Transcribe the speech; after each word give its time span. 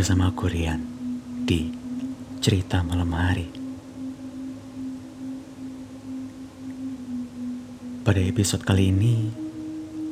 Bersama 0.00 0.32
aku 0.32 0.48
Rian 0.48 0.80
di 1.44 1.68
Cerita 2.40 2.80
Malam 2.80 3.12
Hari. 3.12 3.48
Pada 8.00 8.16
episode 8.24 8.64
kali 8.64 8.88
ini, 8.88 9.28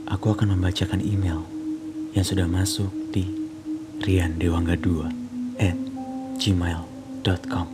aku 0.04 0.36
akan 0.36 0.52
membacakan 0.52 1.00
email 1.00 1.40
yang 2.12 2.20
sudah 2.20 2.44
masuk 2.44 2.92
di 3.16 3.32
riandewangga2 4.04 4.88
at 5.56 5.80
gmail.com 6.36 7.66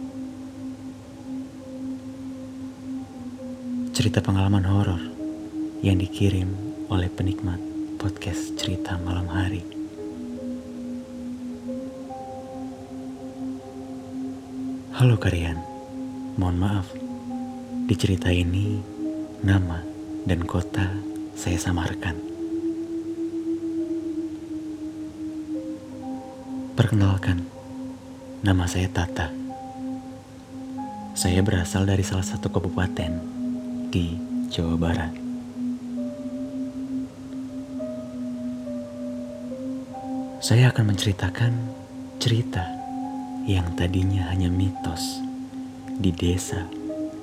Cerita 3.90 4.22
pengalaman 4.22 4.62
horor 4.62 5.02
yang 5.82 5.98
dikirim 5.98 6.54
oleh 6.94 7.10
penikmat 7.10 7.58
podcast 7.98 8.54
cerita 8.54 9.02
malam 9.02 9.26
hari. 9.26 9.73
Halo 14.94 15.18
kalian, 15.18 15.58
mohon 16.38 16.54
maaf. 16.54 16.86
Di 17.90 17.98
cerita 17.98 18.30
ini, 18.30 18.78
nama 19.42 19.82
dan 20.22 20.46
kota 20.46 20.86
saya 21.34 21.58
samarkan. 21.58 22.14
Perkenalkan, 26.78 27.42
nama 28.46 28.70
saya 28.70 28.86
Tata. 28.86 29.34
Saya 31.18 31.42
berasal 31.42 31.90
dari 31.90 32.06
salah 32.06 32.22
satu 32.22 32.54
kabupaten 32.54 33.18
di 33.90 34.14
Jawa 34.46 34.78
Barat. 34.78 35.10
Saya 40.38 40.70
akan 40.70 40.94
menceritakan 40.94 41.52
cerita 42.22 42.73
yang 43.44 43.76
tadinya 43.76 44.32
hanya 44.32 44.48
mitos 44.48 45.20
di 46.00 46.08
desa 46.08 46.64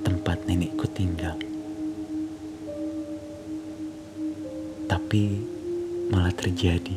tempat 0.06 0.46
nenekku 0.46 0.86
tinggal. 0.94 1.34
Tapi 4.86 5.42
malah 6.14 6.30
terjadi 6.30 6.94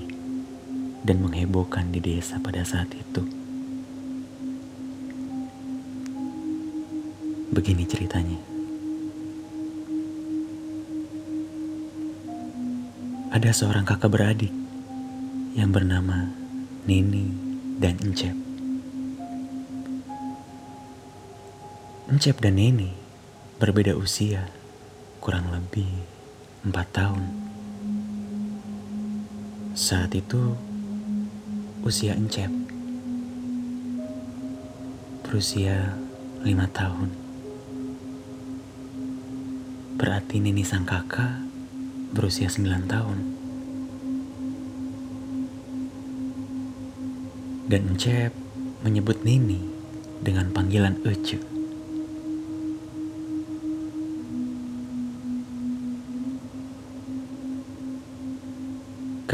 dan 1.08 1.24
menghebohkan 1.24 1.88
di 1.88 2.04
desa 2.04 2.36
pada 2.36 2.68
saat 2.68 2.92
itu. 2.92 3.24
Begini 7.48 7.88
ceritanya. 7.88 8.40
Ada 13.32 13.56
seorang 13.56 13.88
kakak 13.88 14.12
beradik 14.12 14.52
yang 15.56 15.72
bernama 15.72 16.28
Nini 16.84 17.32
dan 17.80 17.96
Encep. 18.04 18.43
Encep 22.04 22.36
dan 22.36 22.60
Neni 22.60 22.92
berbeda 23.56 23.96
usia 23.96 24.52
kurang 25.24 25.48
lebih 25.48 25.88
empat 26.60 26.92
tahun. 26.92 27.24
Saat 29.72 30.12
itu 30.12 30.52
usia 31.80 32.12
Encep 32.12 32.52
berusia 35.24 35.96
lima 36.44 36.68
tahun. 36.68 37.08
Berarti 39.96 40.44
Neni 40.44 40.60
sang 40.60 40.84
kakak 40.84 41.40
berusia 42.12 42.52
sembilan 42.52 42.84
tahun. 42.84 43.18
Dan 47.72 47.96
Encep 47.96 48.36
menyebut 48.84 49.24
Nini 49.24 49.64
dengan 50.20 50.52
panggilan 50.52 51.00
Ece. 51.08 51.53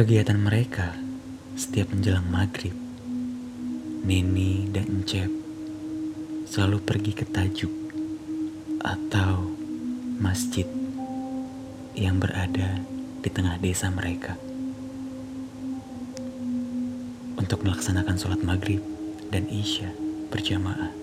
Kegiatan 0.00 0.41
mereka 0.41 0.97
setiap 1.61 1.93
menjelang 1.93 2.25
maghrib, 2.33 2.72
Nini 4.00 4.65
dan 4.72 4.88
Encep 4.88 5.28
selalu 6.49 6.81
pergi 6.81 7.12
ke 7.12 7.28
Tajuk 7.28 7.69
atau 8.81 9.44
masjid 10.16 10.65
yang 11.93 12.16
berada 12.16 12.81
di 13.21 13.28
tengah 13.28 13.60
desa 13.60 13.93
mereka 13.93 14.41
untuk 17.37 17.60
melaksanakan 17.60 18.16
sholat 18.16 18.41
maghrib 18.41 18.81
dan 19.28 19.53
isya 19.53 19.93
berjamaah. 20.33 20.97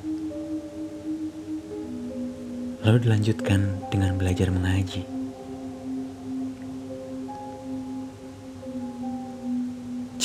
Lalu 2.82 2.98
dilanjutkan 3.06 3.62
dengan 3.94 4.18
belajar 4.18 4.50
mengaji. 4.50 5.17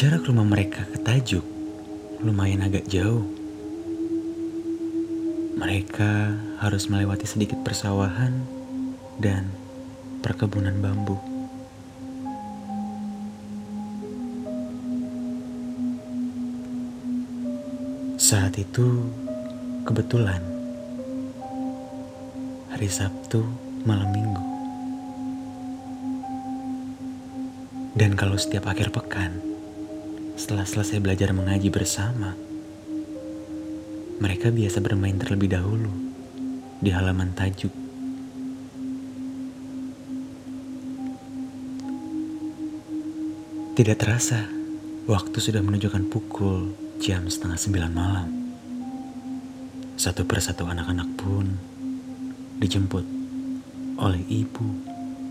Jarak 0.02 0.26
rumah 0.26 0.42
mereka 0.42 0.82
ke 0.82 0.98
Tajuk 0.98 1.46
lumayan 2.26 2.66
agak 2.66 2.90
jauh. 2.90 3.22
Mereka 5.54 6.34
harus 6.58 6.90
melewati 6.90 7.22
sedikit 7.22 7.62
persawahan 7.62 8.34
dan 9.22 9.46
perkebunan 10.18 10.74
bambu. 10.82 11.14
Saat 18.18 18.58
itu 18.58 19.06
kebetulan 19.86 20.42
hari 22.74 22.90
Sabtu 22.90 23.46
malam 23.86 24.10
minggu. 24.10 24.42
Dan 27.94 28.18
kalau 28.18 28.34
setiap 28.34 28.66
akhir 28.66 28.90
pekan, 28.90 29.51
setelah 30.42 30.66
selesai 30.66 30.98
belajar 30.98 31.30
mengaji 31.30 31.70
bersama, 31.70 32.34
mereka 34.18 34.50
biasa 34.50 34.82
bermain 34.82 35.14
terlebih 35.14 35.54
dahulu 35.54 35.86
di 36.82 36.90
halaman 36.90 37.30
tajuk. 37.30 37.70
Tidak 43.78 43.94
terasa, 43.94 44.50
waktu 45.06 45.38
sudah 45.38 45.62
menunjukkan 45.62 46.10
pukul 46.10 46.74
jam 46.98 47.30
setengah 47.30 47.62
sembilan 47.62 47.92
malam. 47.94 48.28
Satu 49.94 50.26
persatu 50.26 50.66
anak-anak 50.66 51.08
pun 51.14 51.46
dijemput 52.58 53.06
oleh 54.02 54.26
ibu 54.26 54.66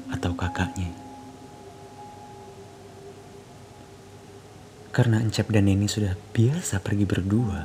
atau 0.07 0.31
kakaknya. 0.39 1.00
Karena 4.91 5.23
Encep 5.23 5.47
dan 5.47 5.71
Neni 5.71 5.87
sudah 5.87 6.19
biasa 6.35 6.83
pergi 6.83 7.07
berdua, 7.07 7.63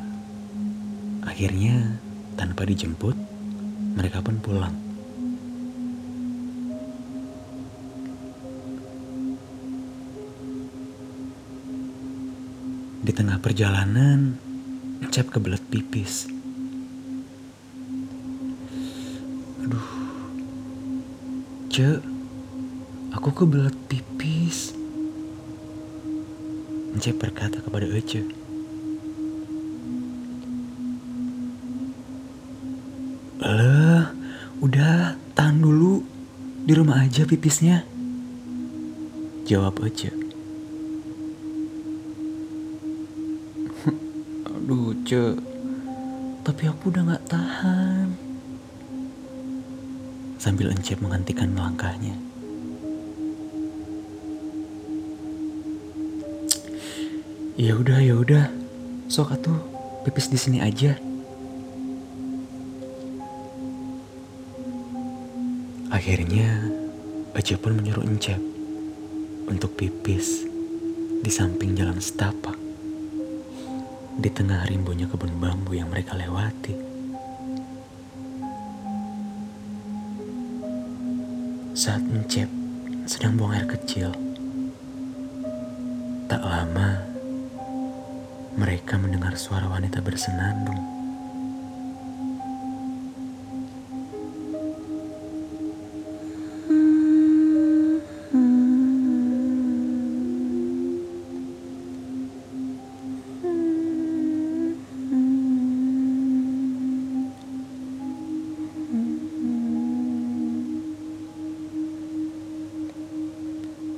akhirnya 1.26 1.98
tanpa 2.38 2.62
dijemput, 2.62 3.18
mereka 3.98 4.22
pun 4.22 4.38
pulang. 4.38 4.70
Di 13.02 13.10
tengah 13.10 13.42
perjalanan, 13.42 14.38
Encep 15.02 15.26
kebelet 15.26 15.66
pipis. 15.66 16.30
Aduh, 19.66 19.88
Cek, 21.74 21.98
aku 23.18 23.28
kebelet 23.34 23.74
pipis. 23.90 24.05
Encep 27.06 27.22
berkata 27.22 27.62
kepada 27.62 27.86
Ece. 27.86 28.26
Leh, 33.38 34.04
udah 34.58 35.14
tahan 35.38 35.62
dulu. 35.62 36.02
Di 36.66 36.74
rumah 36.74 37.06
aja 37.06 37.22
pipisnya. 37.22 37.86
Jawab 39.46 39.86
Ece. 39.86 40.10
Aduh, 44.50 44.98
Ce. 45.06 45.38
Tapi 46.42 46.62
aku 46.66 46.90
udah 46.90 47.06
gak 47.06 47.30
tahan. 47.30 48.18
Sambil 50.42 50.74
Encep 50.74 50.98
menghentikan 50.98 51.54
langkahnya. 51.54 52.25
Ya 57.56 57.72
udah, 57.72 58.04
ya 58.04 58.12
udah. 58.20 58.52
Sok 59.08 59.32
atuh 59.32 59.56
pipis 60.04 60.28
di 60.28 60.36
sini 60.36 60.58
aja. 60.60 60.92
Akhirnya, 65.88 66.76
Aja 67.36 67.52
pun 67.60 67.76
menyuruh 67.76 68.00
Encep 68.04 68.40
untuk 69.48 69.76
pipis 69.76 70.48
di 71.20 71.28
samping 71.28 71.76
jalan 71.76 72.00
setapak. 72.00 72.56
di 74.16 74.32
tengah 74.32 74.64
rimbunya 74.64 75.04
kebun 75.04 75.36
bambu 75.36 75.76
yang 75.76 75.92
mereka 75.92 76.16
lewati. 76.16 76.72
Saat 81.76 82.00
Encep 82.08 82.48
sedang 83.04 83.36
buang 83.36 83.52
air 83.52 83.68
kecil, 83.68 84.08
tak 86.32 86.40
lama 86.40 87.05
mereka 88.86 89.02
mendengar 89.02 89.34
suara 89.34 89.66
wanita 89.66 89.98
bersenandung. 89.98 90.78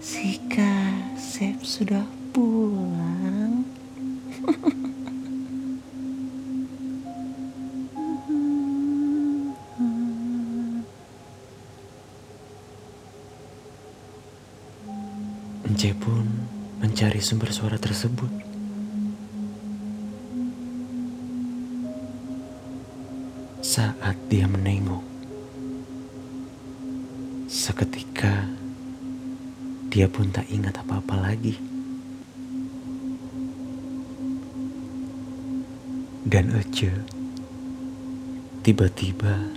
Si 0.01 0.41
Kasep 0.49 1.61
sudah 1.61 2.18
sumber 17.29 17.53
suara 17.53 17.77
tersebut. 17.77 18.33
Saat 23.61 24.17
dia 24.33 24.49
menengok, 24.49 25.05
seketika 27.45 28.49
dia 29.93 30.09
pun 30.09 30.33
tak 30.33 30.49
ingat 30.49 30.81
apa-apa 30.81 31.29
lagi. 31.29 31.53
Dan 36.25 36.57
Ece, 36.57 36.97
tiba-tiba 38.65 39.53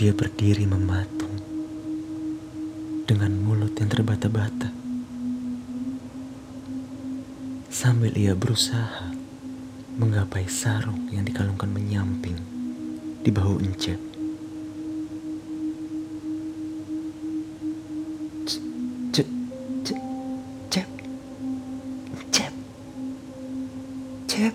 dia 0.00 0.16
berdiri 0.16 0.64
mematung 0.64 1.36
dengan 3.04 3.36
mulut 3.44 3.76
yang 3.76 3.92
terbata-bata. 3.92 4.81
Sambil 7.72 8.12
ia 8.20 8.36
berusaha 8.36 9.16
menggapai 9.96 10.44
sarung 10.44 11.08
yang 11.08 11.24
dikalungkan 11.24 11.72
menyamping 11.72 12.36
di 13.24 13.32
bahu 13.32 13.64
Ence. 13.64 13.96
Cep, 19.08 19.24
cep, 19.88 20.00
cep, 20.68 20.88
cep, 22.28 22.52
cep. 24.28 24.54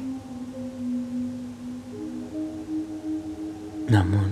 Namun, 3.89 4.29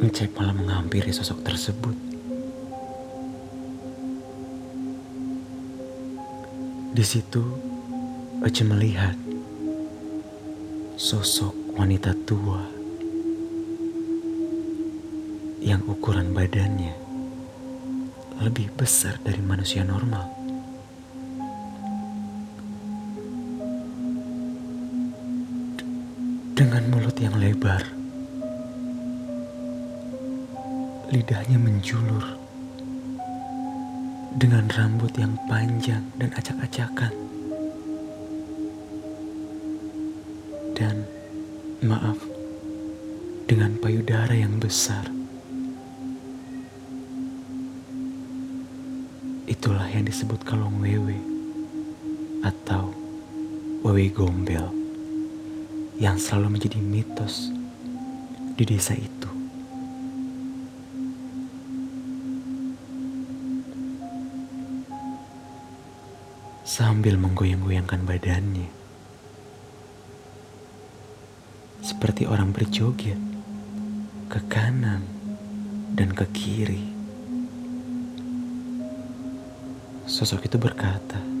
Encep 0.00 0.32
malah 0.32 0.56
menghampiri 0.56 1.12
sosok 1.12 1.44
tersebut. 1.44 2.13
Situ, 7.04 7.44
Ece 8.40 8.64
melihat 8.64 9.12
sosok 10.96 11.52
wanita 11.76 12.16
tua 12.24 12.64
yang 15.60 15.84
ukuran 15.84 16.32
badannya 16.32 16.96
lebih 18.40 18.72
besar 18.76 19.20
dari 19.20 19.40
manusia 19.44 19.84
normal. 19.84 20.32
Dengan 26.56 26.88
mulut 26.88 27.16
yang 27.20 27.36
lebar, 27.36 27.84
lidahnya 31.12 31.58
menjulur, 31.60 32.43
dengan 34.34 34.66
rambut 34.66 35.14
yang 35.14 35.38
panjang 35.46 36.02
dan 36.18 36.34
acak-acakan, 36.34 37.14
dan 40.74 41.06
maaf, 41.78 42.18
dengan 43.46 43.78
payudara 43.78 44.34
yang 44.34 44.58
besar. 44.58 45.06
Itulah 49.46 49.86
yang 49.86 50.02
disebut 50.02 50.42
kalung 50.42 50.82
wewe 50.82 51.20
atau 52.42 52.90
wewe 53.86 54.10
gombel 54.10 54.66
yang 56.02 56.18
selalu 56.18 56.58
menjadi 56.58 56.82
mitos 56.82 57.54
di 58.58 58.66
desa 58.66 58.98
itu. 58.98 59.23
Sambil 66.64 67.20
menggoyang-goyangkan 67.20 68.08
badannya, 68.08 68.72
seperti 71.84 72.24
orang 72.24 72.56
berjoget 72.56 73.20
ke 74.32 74.40
kanan 74.48 75.04
dan 75.92 76.16
ke 76.16 76.24
kiri. 76.32 76.88
Sosok 80.08 80.48
itu 80.48 80.56
berkata, 80.56 81.33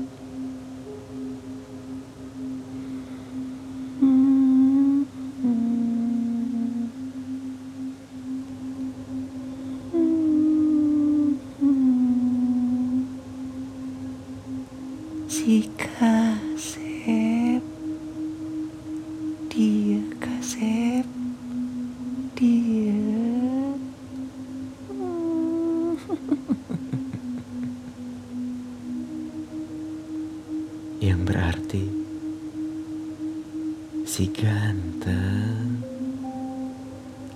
ganteng. 34.94 35.82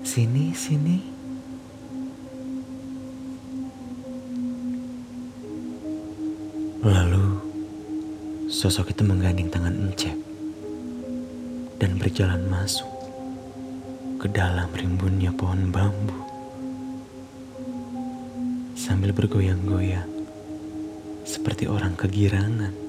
Sini, 0.07 0.55
sini. 0.55 0.99
Lalu 6.79 7.27
sosok 8.47 8.95
itu 8.95 9.03
menggandeng 9.03 9.51
tangan 9.51 9.75
Encep 9.75 10.15
dan 11.83 11.99
berjalan 11.99 12.47
masuk 12.47 12.87
ke 14.23 14.31
dalam 14.31 14.71
rimbunnya 14.71 15.35
pohon 15.35 15.75
bambu 15.75 16.15
sambil 18.79 19.11
bergoyang-goyang 19.11 20.07
seperti 21.27 21.67
orang 21.67 21.99
kegirangan. 21.99 22.88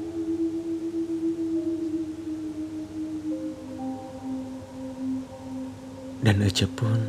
Dan 6.19 6.43
Ece 6.43 6.67
pun 6.67 6.99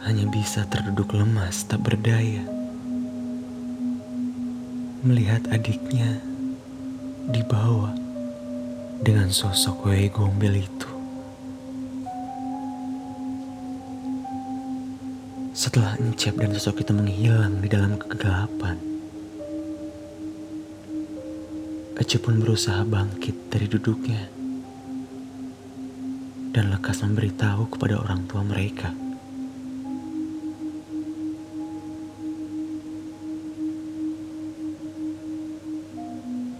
hanya 0.00 0.24
bisa 0.32 0.64
terduduk 0.64 1.12
lemas 1.12 1.68
tak 1.68 1.84
berdaya 1.84 2.40
melihat 5.04 5.44
adiknya 5.52 6.24
dibawa 7.28 7.92
dengan 9.04 9.28
sosok 9.28 9.92
wewe 9.92 10.08
gombel 10.08 10.56
itu. 10.56 10.90
Setelah 15.52 16.00
Encep 16.00 16.40
dan 16.40 16.56
sosok 16.56 16.80
itu 16.80 16.96
menghilang 16.96 17.60
di 17.60 17.68
dalam 17.68 18.00
kegelapan, 18.00 18.80
Ece 22.00 22.16
pun 22.16 22.40
berusaha 22.40 22.88
bangkit 22.88 23.52
dari 23.52 23.68
duduknya 23.68 24.41
dan 26.52 26.68
lekas 26.68 27.00
memberitahu 27.00 27.72
kepada 27.72 27.96
orang 27.96 28.28
tua 28.28 28.44
mereka. 28.44 28.92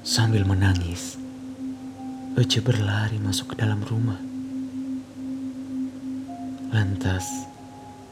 Sambil 0.02 0.44
menangis, 0.48 1.16
Ece 2.36 2.64
berlari 2.64 3.20
masuk 3.20 3.52
ke 3.52 3.60
dalam 3.60 3.84
rumah. 3.84 4.20
Lantas, 6.72 7.28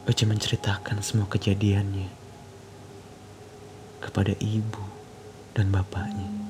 Ece 0.05 0.25
menceritakan 0.29 1.01
semua 1.01 1.25
kejadiannya 1.29 2.09
kepada 4.01 4.33
ibu 4.37 4.85
dan 5.53 5.69
bapaknya. 5.69 6.40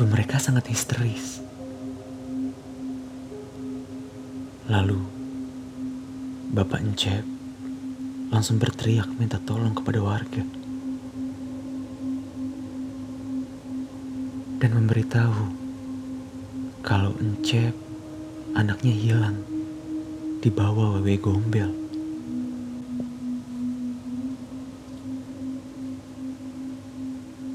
Ibu 0.00 0.08
mereka 0.16 0.40
sangat 0.40 0.64
histeris. 0.72 1.44
Lalu, 4.64 4.96
Bapak 6.56 6.80
Encep 6.80 7.20
langsung 8.32 8.56
berteriak 8.56 9.12
minta 9.20 9.36
tolong 9.44 9.76
kepada 9.76 10.00
warga. 10.00 10.40
Dan 14.56 14.70
memberitahu 14.72 15.52
kalau 16.80 17.12
Encep 17.20 17.76
anaknya 18.56 18.96
hilang 18.96 19.36
dibawa 20.40 20.96
wewe 20.96 21.20
gombel. 21.20 21.76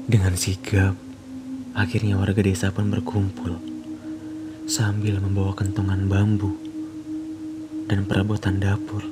Dengan 0.06 0.38
sigap, 0.38 0.94
akhirnya 1.76 2.16
warga 2.16 2.40
desa 2.40 2.72
pun 2.72 2.88
berkumpul 2.88 3.60
sambil 4.64 5.20
membawa 5.20 5.52
kentongan 5.52 6.08
bambu 6.08 6.56
dan 7.84 8.08
perabotan 8.08 8.56
dapur. 8.56 9.04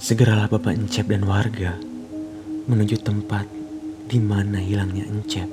Segeralah 0.00 0.48
Bapak 0.48 0.72
Encep 0.72 1.04
dan 1.04 1.28
warga 1.28 1.76
menuju 2.64 2.96
tempat 3.04 3.44
di 4.08 4.16
mana 4.16 4.56
hilangnya 4.56 5.04
Encep. 5.04 5.52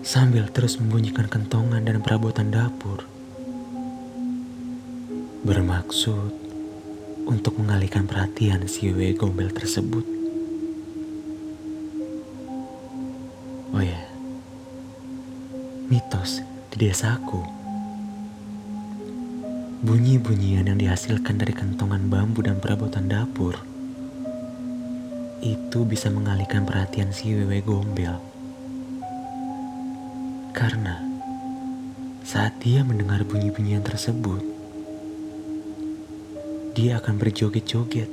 Sambil 0.00 0.48
terus 0.48 0.80
membunyikan 0.80 1.28
kentongan 1.28 1.84
dan 1.84 2.00
perabotan 2.00 2.48
dapur, 2.48 3.04
bermaksud 5.46 6.34
untuk 7.28 7.54
mengalihkan 7.62 8.10
perhatian 8.10 8.66
si 8.66 8.90
wewe 8.90 9.14
gombel 9.14 9.52
tersebut. 9.54 10.02
Oh 13.70 13.84
ya, 13.84 14.02
mitos 15.86 16.42
di 16.74 16.90
desaku. 16.90 17.44
Bunyi-bunyian 19.78 20.66
yang 20.66 20.80
dihasilkan 20.80 21.38
dari 21.38 21.54
kentongan 21.54 22.10
bambu 22.10 22.42
dan 22.42 22.58
perabotan 22.58 23.06
dapur 23.06 23.54
itu 25.38 25.86
bisa 25.86 26.10
mengalihkan 26.10 26.66
perhatian 26.66 27.14
si 27.14 27.30
wewe 27.30 27.62
gombel. 27.62 28.18
Karena 30.50 30.98
saat 32.26 32.58
dia 32.58 32.82
mendengar 32.82 33.22
bunyi-bunyian 33.22 33.86
tersebut, 33.86 34.57
dia 36.78 37.02
akan 37.02 37.18
berjoget-joget 37.18 38.06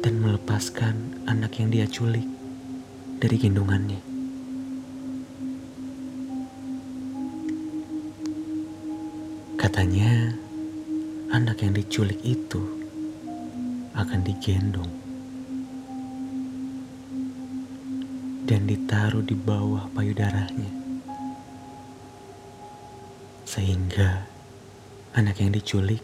dan 0.00 0.14
melepaskan 0.16 1.20
anak 1.28 1.60
yang 1.60 1.68
dia 1.68 1.84
culik 1.84 2.24
dari 3.20 3.36
gendongannya. 3.36 4.00
Katanya, 9.60 10.32
anak 11.36 11.60
yang 11.60 11.76
diculik 11.76 12.16
itu 12.24 12.64
akan 13.92 14.24
digendong 14.24 14.88
dan 18.48 18.64
ditaruh 18.64 19.20
di 19.20 19.36
bawah 19.36 19.84
payudaranya. 19.92 20.72
Sehingga 23.44 24.24
anak 25.12 25.44
yang 25.44 25.52
diculik 25.52 26.00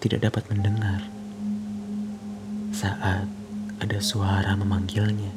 tidak 0.00 0.32
dapat 0.32 0.48
mendengar 0.48 1.04
saat 2.72 3.28
ada 3.80 3.98
suara 4.00 4.56
memanggilnya. 4.56 5.32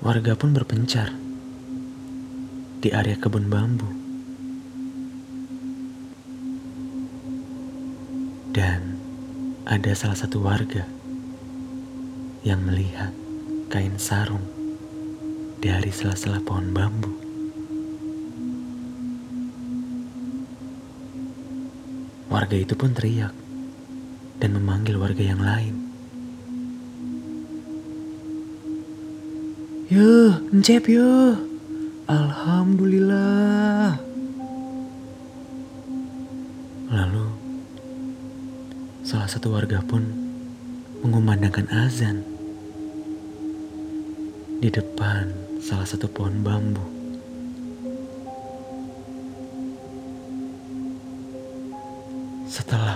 Warga 0.00 0.32
pun 0.32 0.56
berpencar 0.56 1.12
di 2.80 2.88
area 2.88 3.16
kebun 3.20 3.52
bambu. 3.52 3.88
Dan 8.50 8.96
ada 9.68 9.92
salah 9.96 10.16
satu 10.16 10.40
warga 10.40 10.84
yang 12.40 12.64
melihat 12.64 13.12
kain 13.68 14.00
sarung 14.00 14.44
dari 15.60 15.92
sela-sela 15.92 16.40
pohon 16.40 16.72
bambu. 16.72 17.19
Warga 22.40 22.56
itu 22.56 22.72
pun 22.72 22.96
teriak 22.96 23.36
dan 24.40 24.56
memanggil 24.56 24.96
warga 24.96 25.20
yang 25.20 25.44
lain. 25.44 25.76
Yo, 29.92 30.40
encep 30.48 30.88
yo. 30.88 31.36
Alhamdulillah. 32.08 34.00
Lalu, 36.88 37.28
salah 39.04 39.28
satu 39.28 39.52
warga 39.52 39.84
pun 39.84 40.08
mengumandangkan 41.04 41.68
azan 41.68 42.24
di 44.64 44.72
depan 44.72 45.28
salah 45.60 45.84
satu 45.84 46.08
pohon 46.08 46.40
bambu. 46.40 46.99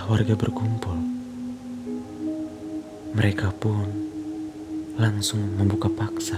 Warga 0.05 0.37
berkumpul, 0.37 1.01
mereka 3.17 3.49
pun 3.57 3.89
langsung 5.01 5.41
membuka 5.57 5.89
paksa 5.89 6.37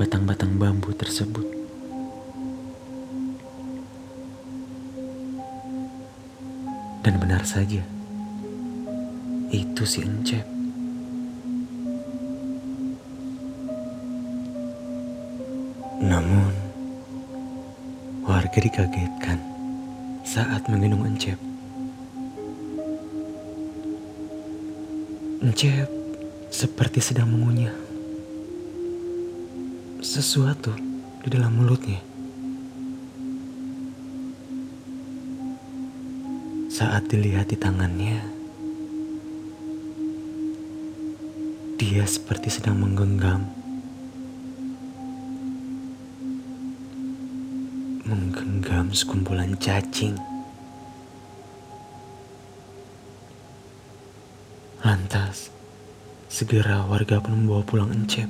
batang-batang 0.00 0.56
bambu 0.56 0.88
tersebut. 0.96 1.44
Dan 7.04 7.20
benar 7.20 7.44
saja, 7.44 7.84
itu 9.52 9.82
si 9.84 10.00
Encep. 10.08 10.48
Namun, 16.00 16.56
warga 18.24 18.58
dikagetkan 18.64 19.44
saat 20.24 20.64
menggendong 20.72 21.12
Encep. 21.12 21.51
Encep 25.42 25.90
seperti 26.54 27.02
sedang 27.02 27.26
mengunyah 27.26 27.74
sesuatu 29.98 30.70
di 31.18 31.28
dalam 31.34 31.58
mulutnya. 31.58 31.98
Saat 36.70 37.10
dilihat 37.10 37.50
di 37.50 37.58
tangannya, 37.58 38.22
dia 41.74 42.06
seperti 42.06 42.46
sedang 42.46 42.78
menggenggam 42.78 43.42
menggenggam 48.06 48.94
sekumpulan 48.94 49.58
cacing. 49.58 50.31
Segera 56.52 56.84
warga 56.84 57.16
pun 57.16 57.32
membawa 57.32 57.64
pulang 57.64 57.88
Encep. 57.96 58.28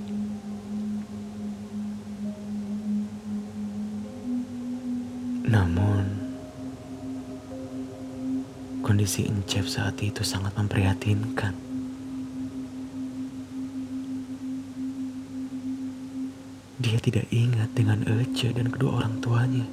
Namun, 5.50 6.06
kondisi 8.86 9.26
Encep 9.26 9.66
saat 9.66 9.98
itu 10.06 10.22
sangat 10.22 10.54
memprihatinkan. 10.54 11.50
Dia 16.78 17.02
tidak 17.02 17.26
ingat 17.34 17.74
dengan 17.74 18.06
Ece 18.06 18.54
dan 18.54 18.70
kedua 18.70 19.02
orang 19.02 19.18
tuanya. 19.18 19.66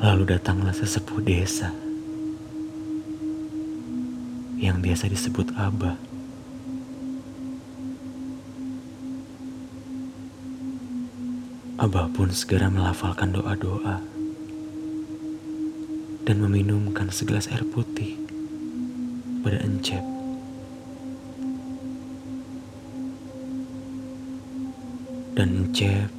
Lalu 0.00 0.24
datanglah 0.24 0.72
sesepuh 0.72 1.20
desa 1.20 1.89
yang 4.60 4.84
biasa 4.84 5.08
disebut 5.08 5.56
Abah. 5.56 5.96
Abah 11.80 12.12
pun 12.12 12.28
segera 12.28 12.68
melafalkan 12.68 13.32
doa-doa 13.32 14.04
dan 16.28 16.36
meminumkan 16.44 17.08
segelas 17.08 17.48
air 17.48 17.64
putih 17.72 18.20
pada 19.40 19.64
Encep. 19.64 20.04
Dan 25.40 25.72
Encep 25.72 26.12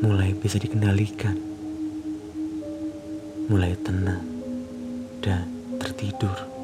mulai 0.00 0.32
bisa 0.32 0.56
dikendalikan, 0.56 1.36
mulai 3.52 3.76
tenang 3.84 4.24
dan 5.20 5.44
tertidur. 5.76 6.55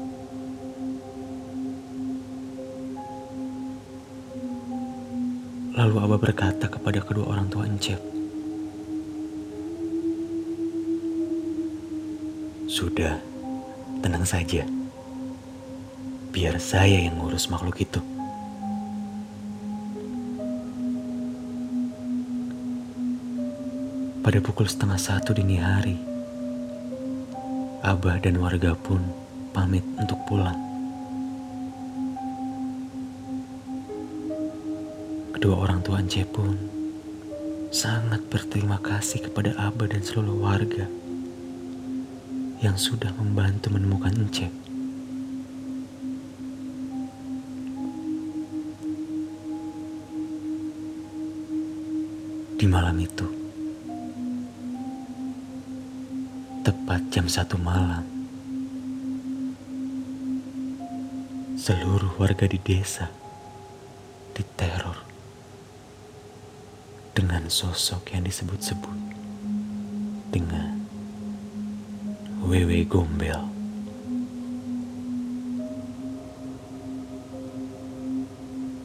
Lalu 5.73 5.95
Abah 6.05 6.21
berkata 6.21 6.69
kepada 6.69 7.01
kedua 7.01 7.33
orang 7.33 7.49
tua 7.49 7.65
Encep, 7.65 7.97
Sudah, 12.69 13.17
tenang 14.05 14.21
saja. 14.21 14.65
Biar 16.29 16.61
saya 16.61 17.05
yang 17.09 17.17
ngurus 17.17 17.49
makhluk 17.49 17.81
itu. 17.81 17.97
Pada 24.21 24.39
pukul 24.45 24.69
setengah 24.69 25.01
satu 25.01 25.33
dini 25.33 25.57
hari, 25.57 25.97
Abah 27.81 28.21
dan 28.21 28.37
warga 28.37 28.77
pun 28.77 29.01
pamit 29.57 29.81
untuk 29.97 30.21
pulang. 30.29 30.72
Kedua 35.43 35.59
orang 35.59 35.83
tua 35.83 35.99
Ance 35.99 36.23
pun 36.23 36.55
sangat 37.67 38.23
berterima 38.31 38.79
kasih 38.79 39.27
kepada 39.27 39.51
Abah 39.59 39.91
dan 39.91 39.99
seluruh 39.99 40.39
warga 40.39 40.87
yang 42.63 42.79
sudah 42.79 43.11
membantu 43.19 43.67
menemukan 43.67 44.23
Ence. 44.23 44.47
Di 52.55 52.63
malam 52.63 52.95
itu, 53.03 53.27
tepat 56.63 57.03
jam 57.11 57.27
satu 57.27 57.59
malam, 57.59 58.07
seluruh 61.59 62.15
warga 62.15 62.47
di 62.47 62.55
desa 62.63 63.22
dengan 67.33 67.49
sosok 67.49 68.13
yang 68.13 68.29
disebut-sebut 68.29 68.93
dengan 70.29 70.85
Wewe 72.45 72.85
Gombel. 72.85 73.41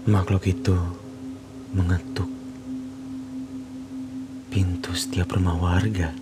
Makhluk 0.08 0.48
itu 0.48 0.80
mengetuk 1.76 2.32
pintu 4.48 4.96
setiap 4.96 5.37
rumah 5.37 5.61
warga 5.61 6.16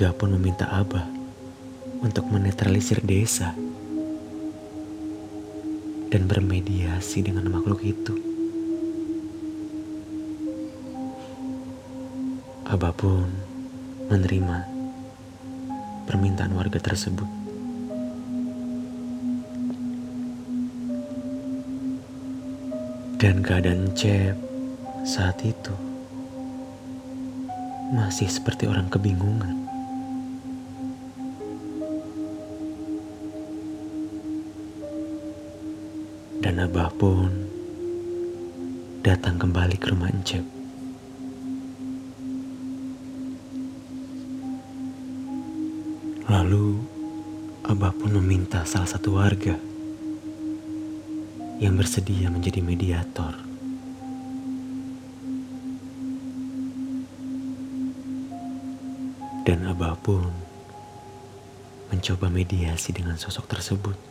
warga 0.00 0.16
pun 0.16 0.32
meminta 0.32 0.64
Abah 0.64 1.04
untuk 2.00 2.24
menetralisir 2.32 3.04
desa 3.04 3.52
dan 6.08 6.24
bermediasi 6.24 7.20
dengan 7.20 7.44
makhluk 7.52 7.84
itu. 7.84 8.16
Abah 12.64 12.96
pun 12.96 13.28
menerima 14.08 14.64
permintaan 16.08 16.56
warga 16.56 16.80
tersebut. 16.80 17.28
Dan 23.20 23.44
keadaan 23.44 23.92
Cep 23.92 24.32
saat 25.04 25.36
itu 25.44 25.76
masih 27.92 28.32
seperti 28.32 28.64
orang 28.64 28.88
kebingungan. 28.88 29.59
Abah 36.70 36.86
pun 36.94 37.26
datang 39.02 39.42
kembali 39.42 39.74
ke 39.74 39.90
rumah 39.90 40.06
Encep. 40.06 40.46
Lalu 46.30 46.78
Abah 47.66 47.90
pun 47.90 48.14
meminta 48.22 48.62
salah 48.62 48.86
satu 48.86 49.18
warga 49.18 49.58
yang 51.58 51.74
bersedia 51.74 52.30
menjadi 52.30 52.62
mediator. 52.62 53.34
Dan 59.42 59.66
Abah 59.66 59.98
pun 59.98 60.30
mencoba 61.90 62.30
mediasi 62.30 62.94
dengan 62.94 63.18
sosok 63.18 63.58
tersebut. 63.58 64.09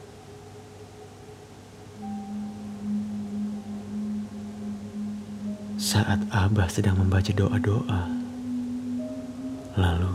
Saat 5.80 6.28
Abah 6.36 6.68
sedang 6.68 7.00
membaca 7.00 7.32
doa-doa, 7.32 8.12
lalu 9.80 10.12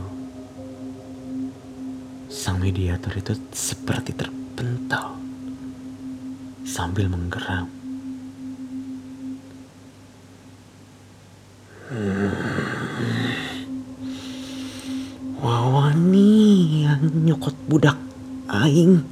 Sang 2.35 2.61
mediator 2.61 3.15
itu 3.15 3.33
seperti 3.55 4.11
terpental 4.13 5.17
sambil 6.67 7.07
menggeram. 7.09 7.71
Wawani 15.39 16.33
yang 16.91 17.05
nyokot 17.23 17.55
budak 17.69 17.97
aing. 18.49 19.04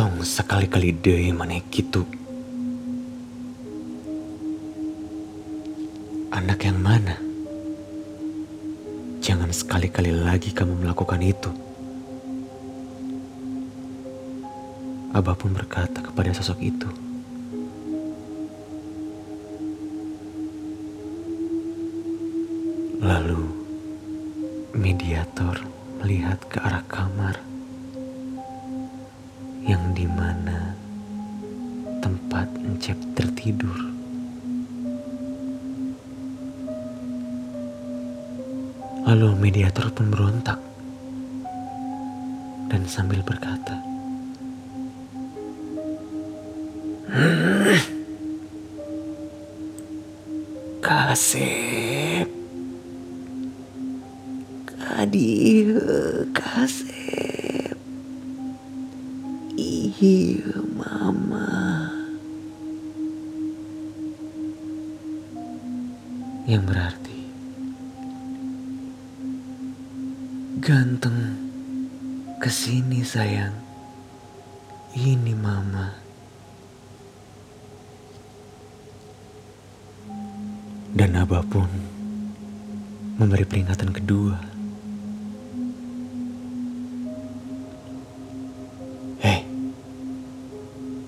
tong 0.00 0.24
sekali-kali 0.24 0.96
deh 0.96 1.28
mana 1.28 1.60
gitu. 1.68 2.08
Anak 6.32 6.64
yang 6.64 6.80
mana? 6.80 7.20
Jangan 9.20 9.52
sekali-kali 9.52 10.08
lagi 10.24 10.56
kamu 10.56 10.88
melakukan 10.88 11.20
itu. 11.20 11.52
Abah 15.12 15.36
pun 15.36 15.52
berkata 15.52 16.00
kepada 16.00 16.32
sosok 16.32 16.64
itu. 16.64 16.88
Lalu 23.04 23.39
Kasep, 50.90 52.26
Adio 54.98 55.78
Kasep. 56.34 57.78
Iya, 59.54 60.58
Mama. 60.74 61.46
yang 66.50 66.66
berarti 66.66 67.22
ganteng 70.58 71.38
ke 72.42 72.50
sini 72.50 73.06
sayang 73.06 73.54
ini 74.98 75.38
mama 75.38 76.09
dan 81.00 81.16
abah 81.16 81.40
pun 81.48 81.64
memberi 83.16 83.48
peringatan 83.48 83.88
kedua. 83.88 84.36
Hei 89.24 89.40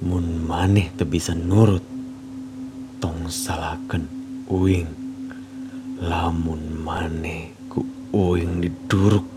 mun 0.00 0.48
maneh 0.48 0.88
bisa 1.04 1.36
nurut. 1.36 1.84
Tong 3.04 3.28
salaken 3.28 4.08
uing. 4.48 4.88
Lamun 6.00 6.72
maneh 6.80 7.52
ku 7.68 7.84
uing 8.16 8.64
diduruk. 8.64 9.28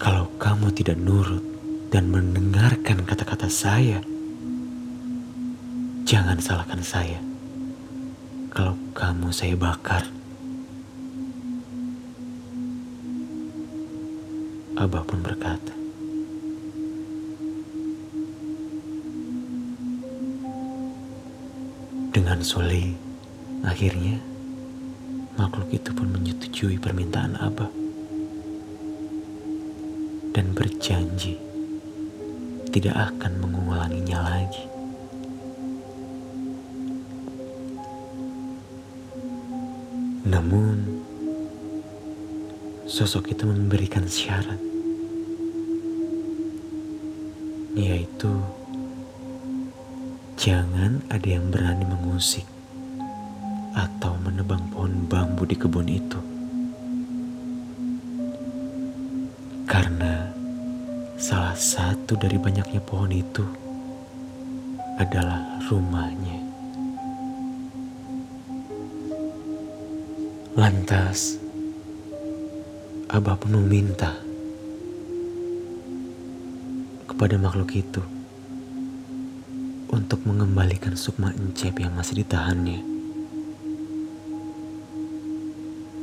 Kalau 0.00 0.32
kamu 0.40 0.72
tidak 0.72 0.96
nurut 0.96 1.44
dan 1.92 2.08
mendengarkan 2.08 3.04
kata-kata 3.04 3.52
saya 3.52 4.00
jangan 6.04 6.36
salahkan 6.36 6.84
saya 6.84 7.20
kalau 8.52 8.76
kamu 8.92 9.32
saya 9.32 9.56
bakar 9.56 10.04
Abah 14.74 15.06
pun 15.06 15.22
berkata, 15.22 15.70
Dengan 22.10 22.42
Soli, 22.42 22.90
akhirnya 23.62 24.18
makhluk 25.38 25.70
itu 25.70 25.94
pun 25.94 26.10
menyetujui 26.10 26.82
permintaan 26.82 27.38
Abah 27.38 27.70
dan 30.34 30.50
berjanji 30.58 31.38
tidak 32.74 33.14
akan 33.14 33.38
mengulanginya 33.38 34.18
lagi. 34.26 34.73
Namun, 40.34 40.82
sosok 42.90 43.30
itu 43.30 43.46
memberikan 43.46 44.02
syarat, 44.10 44.58
yaitu 47.78 48.34
jangan 50.34 50.98
ada 51.06 51.28
yang 51.38 51.54
berani 51.54 51.86
mengusik 51.86 52.42
atau 53.78 54.18
menebang 54.26 54.66
pohon 54.74 55.06
bambu 55.06 55.46
di 55.46 55.54
kebun 55.54 55.86
itu. 55.86 56.18
Karena 59.70 60.34
salah 61.14 61.54
satu 61.54 62.18
dari 62.18 62.42
banyaknya 62.42 62.82
pohon 62.82 63.14
itu 63.14 63.46
adalah 64.98 65.62
rumahnya. 65.70 66.43
Lantas, 70.54 71.34
Abah 73.10 73.34
pun 73.34 73.58
meminta 73.58 74.14
kepada 77.10 77.34
makhluk 77.42 77.74
itu 77.74 77.98
untuk 79.90 80.22
mengembalikan 80.22 80.94
sukma 80.94 81.34
Encep 81.34 81.74
yang 81.82 81.98
masih 81.98 82.22
ditahannya 82.22 82.86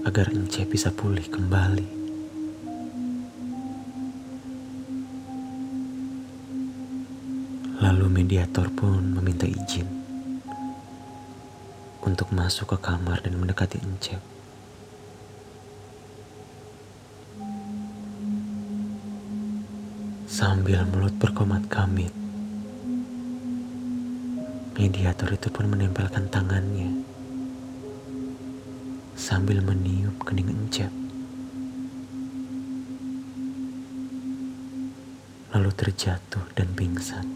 agar 0.04 0.36
Encep 0.36 0.68
bisa 0.68 0.92
pulih 0.92 1.24
kembali. 1.32 1.88
Lalu 7.80 8.06
mediator 8.12 8.68
pun 8.76 9.16
meminta 9.16 9.48
izin 9.48 9.88
untuk 12.04 12.36
masuk 12.36 12.76
ke 12.76 12.78
kamar 12.84 13.24
dan 13.24 13.40
mendekati 13.40 13.80
Encep. 13.80 14.41
Sambil 20.42 20.82
mulut 20.90 21.14
berkomat 21.22 21.70
kamit, 21.70 22.10
mediator 24.74 25.30
itu 25.30 25.54
pun 25.54 25.70
menempelkan 25.70 26.34
tangannya 26.34 27.06
sambil 29.14 29.62
meniup 29.62 30.18
kening 30.26 30.50
Encep. 30.50 30.90
Lalu 35.54 35.70
terjatuh 35.78 36.42
dan 36.58 36.74
pingsan. 36.74 37.30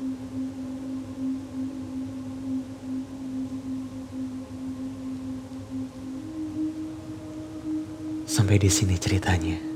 Sampai 8.25 8.57
di 8.57 8.73
sini 8.73 8.97
ceritanya. 8.97 9.74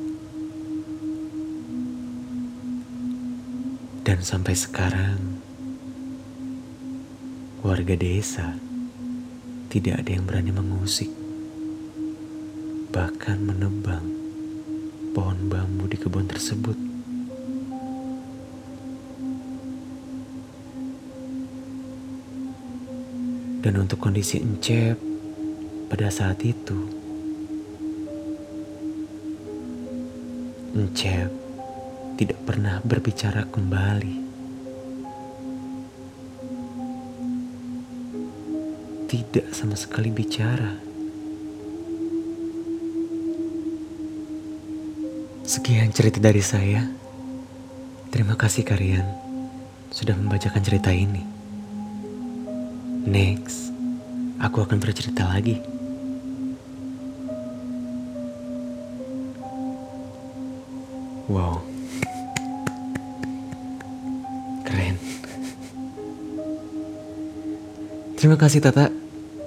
Dan 3.99 4.23
sampai 4.23 4.55
sekarang 4.55 5.39
warga 7.59 7.95
desa 7.99 8.55
tidak 9.69 10.01
ada 10.01 10.09
yang 10.15 10.25
berani 10.25 10.49
mengusik 10.55 11.11
bahkan 12.89 13.37
menebang 13.37 14.01
pohon 15.13 15.45
bambu 15.45 15.85
di 15.85 15.97
kebun 15.99 16.25
tersebut. 16.25 16.77
Dan 23.59 23.75
untuk 23.77 23.99
kondisi 23.99 24.39
Encep 24.39 24.97
pada 25.91 26.09
saat 26.09 26.41
itu, 26.41 26.79
Encep 30.73 31.38
tidak 32.19 32.43
pernah 32.43 32.83
berbicara 32.83 33.47
kembali. 33.47 34.27
Tidak 39.07 39.55
sama 39.55 39.79
sekali 39.79 40.11
bicara. 40.11 40.75
Sekian 45.47 45.95
cerita 45.95 46.19
dari 46.19 46.43
saya. 46.43 46.83
Terima 48.11 48.35
kasih 48.35 48.67
kalian 48.67 49.07
sudah 49.87 50.19
membacakan 50.19 50.59
cerita 50.59 50.91
ini. 50.91 51.23
Next, 53.07 53.71
aku 54.43 54.67
akan 54.67 54.75
bercerita 54.75 55.23
lagi. 55.23 55.55
Wow. 61.31 61.78
Terima 68.19 68.35
kasih 68.35 68.59
Tata 68.59 68.91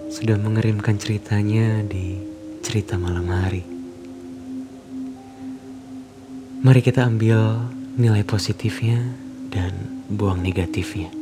sudah 0.08 0.40
mengirimkan 0.40 0.96
ceritanya 0.96 1.84
di 1.84 2.16
cerita 2.64 2.96
malam 2.96 3.28
hari. 3.28 3.60
Mari 6.64 6.80
kita 6.80 7.04
ambil 7.04 7.68
nilai 8.00 8.24
positifnya 8.24 9.12
dan 9.52 9.76
buang 10.08 10.40
negatifnya. 10.40 11.12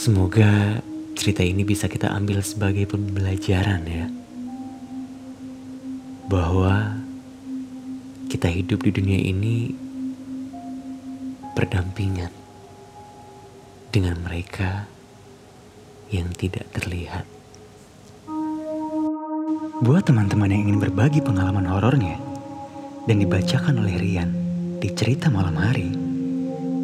Semoga 0.00 0.80
cerita 1.20 1.44
ini 1.44 1.68
bisa 1.68 1.84
kita 1.84 2.16
ambil 2.16 2.40
sebagai 2.40 2.88
pembelajaran 2.88 3.84
ya. 3.84 4.08
Bahwa 6.32 6.96
kita 8.32 8.48
hidup 8.48 8.88
di 8.88 8.88
dunia 8.88 9.20
ini 9.20 9.68
berdampingan 11.52 12.32
dengan 13.92 14.16
mereka 14.24 14.88
yang 16.10 16.28
tidak 16.36 16.66
terlihat. 16.74 17.24
Buat 19.84 20.08
teman-teman 20.08 20.48
yang 20.48 20.68
ingin 20.70 20.78
berbagi 20.80 21.20
pengalaman 21.20 21.68
horornya 21.68 22.16
dan 23.04 23.20
dibacakan 23.20 23.84
oleh 23.84 24.00
Rian 24.00 24.30
di 24.80 24.88
cerita 24.92 25.28
malam 25.28 25.56
hari, 25.60 25.92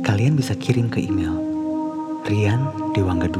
kalian 0.04 0.36
bisa 0.36 0.52
kirim 0.56 0.92
ke 0.92 1.00
email 1.00 1.32
riandewangga2 2.28 3.38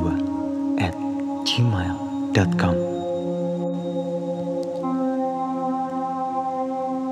at 0.80 0.96
gmail.com 1.44 2.76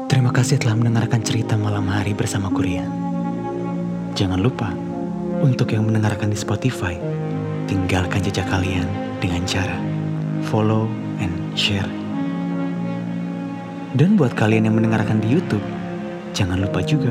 Terima 0.08 0.32
kasih 0.32 0.56
telah 0.56 0.76
mendengarkan 0.78 1.20
cerita 1.20 1.54
malam 1.60 1.84
hari 1.92 2.16
bersama 2.16 2.48
Rian. 2.48 2.88
Jangan 4.16 4.40
lupa, 4.40 4.72
untuk 5.44 5.70
yang 5.70 5.84
mendengarkan 5.86 6.32
di 6.32 6.38
Spotify, 6.38 6.96
tinggalkan 7.68 8.24
jejak 8.24 8.48
kalian 8.48 8.88
dengan 9.22 9.44
cara 9.44 9.76
follow 10.48 10.88
and 11.20 11.36
share 11.52 11.86
dan 13.98 14.14
buat 14.14 14.36
kalian 14.38 14.68
yang 14.70 14.78
mendengarkan 14.78 15.18
di 15.18 15.26
YouTube, 15.26 15.64
jangan 16.30 16.62
lupa 16.62 16.78
juga 16.84 17.10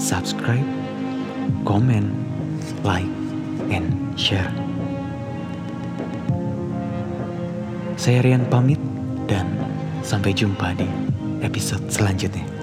subscribe, 0.00 0.64
komen, 1.68 2.08
like, 2.80 3.10
and 3.68 3.92
share. 4.16 4.48
Saya 8.00 8.24
Rian 8.24 8.48
pamit 8.48 8.80
dan 9.28 9.44
sampai 10.00 10.32
jumpa 10.32 10.72
di 10.78 10.88
episode 11.44 11.84
selanjutnya. 11.92 12.55